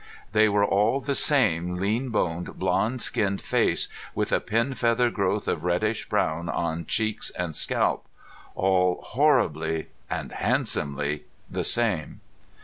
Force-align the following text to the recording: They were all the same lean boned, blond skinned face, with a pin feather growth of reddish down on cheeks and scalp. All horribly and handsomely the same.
They 0.31 0.49
were 0.49 0.65
all 0.65 0.99
the 0.99 1.13
same 1.13 1.75
lean 1.75 2.09
boned, 2.09 2.57
blond 2.57 3.03
skinned 3.03 3.39
face, 3.39 3.87
with 4.15 4.31
a 4.31 4.39
pin 4.39 4.73
feather 4.73 5.11
growth 5.11 5.47
of 5.47 5.63
reddish 5.63 6.09
down 6.09 6.49
on 6.49 6.87
cheeks 6.87 7.29
and 7.29 7.55
scalp. 7.55 8.07
All 8.55 9.01
horribly 9.03 9.89
and 10.09 10.31
handsomely 10.31 11.25
the 11.51 11.63
same. 11.63 12.19